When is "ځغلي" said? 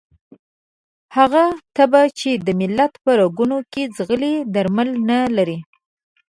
3.97-4.35